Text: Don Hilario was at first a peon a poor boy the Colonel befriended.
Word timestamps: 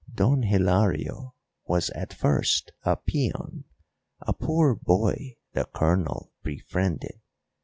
Don 0.11 0.41
Hilario 0.41 1.35
was 1.67 1.91
at 1.91 2.11
first 2.11 2.71
a 2.81 2.97
peon 2.97 3.65
a 4.21 4.33
poor 4.33 4.73
boy 4.73 5.35
the 5.53 5.65
Colonel 5.75 6.33
befriended. 6.41 7.21